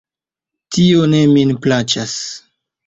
Tio 0.77 1.03
ne 1.13 1.21
min 1.37 1.55
plaĉas. 1.67 2.19